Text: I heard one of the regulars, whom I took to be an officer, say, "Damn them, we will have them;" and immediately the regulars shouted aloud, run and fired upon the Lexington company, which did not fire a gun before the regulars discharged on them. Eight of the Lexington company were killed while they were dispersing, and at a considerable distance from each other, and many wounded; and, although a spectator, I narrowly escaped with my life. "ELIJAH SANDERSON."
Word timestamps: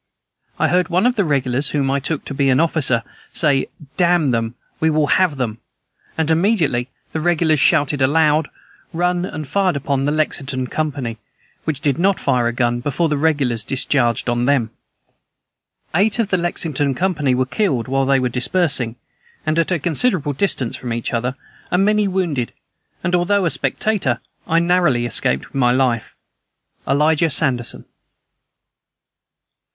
I 0.57 0.69
heard 0.69 0.89
one 0.89 1.05
of 1.05 1.15
the 1.15 1.23
regulars, 1.23 1.69
whom 1.69 1.91
I 1.91 1.99
took 1.99 2.25
to 2.25 2.33
be 2.33 2.49
an 2.49 2.59
officer, 2.59 3.03
say, 3.31 3.67
"Damn 3.97 4.31
them, 4.31 4.55
we 4.79 4.89
will 4.89 5.05
have 5.05 5.35
them;" 5.37 5.59
and 6.17 6.31
immediately 6.31 6.89
the 7.11 7.19
regulars 7.19 7.59
shouted 7.59 8.01
aloud, 8.01 8.49
run 8.93 9.25
and 9.25 9.47
fired 9.47 9.75
upon 9.75 10.05
the 10.05 10.11
Lexington 10.11 10.65
company, 10.65 11.19
which 11.65 11.81
did 11.81 11.99
not 11.99 12.19
fire 12.19 12.47
a 12.47 12.51
gun 12.51 12.79
before 12.79 13.09
the 13.09 13.15
regulars 13.17 13.63
discharged 13.63 14.27
on 14.27 14.45
them. 14.47 14.71
Eight 15.93 16.17
of 16.17 16.29
the 16.29 16.35
Lexington 16.37 16.95
company 16.95 17.35
were 17.35 17.45
killed 17.45 17.87
while 17.87 18.07
they 18.07 18.19
were 18.19 18.27
dispersing, 18.27 18.95
and 19.45 19.59
at 19.59 19.69
a 19.71 19.77
considerable 19.77 20.33
distance 20.33 20.75
from 20.75 20.93
each 20.93 21.13
other, 21.13 21.35
and 21.69 21.85
many 21.85 22.07
wounded; 22.07 22.53
and, 23.03 23.13
although 23.13 23.45
a 23.45 23.51
spectator, 23.51 24.19
I 24.47 24.57
narrowly 24.57 25.05
escaped 25.05 25.49
with 25.49 25.59
my 25.59 25.71
life. 25.71 26.15
"ELIJAH 26.87 27.29
SANDERSON." 27.29 27.85